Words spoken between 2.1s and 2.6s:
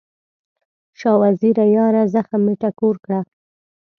زخم مې